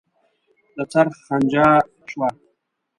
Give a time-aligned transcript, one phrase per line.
[0.75, 1.67] د څرخ غنجا
[2.09, 2.29] شوه.